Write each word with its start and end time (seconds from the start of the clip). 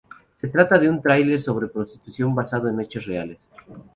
Se 0.39 0.47
trata 0.47 0.79
de 0.79 0.89
un 0.89 0.99
thriller 0.99 1.39
sobre 1.39 1.67
prostitución 1.67 2.33
basado 2.33 2.67
en 2.67 2.79
hechos 2.81 3.05
reales. 3.05 3.37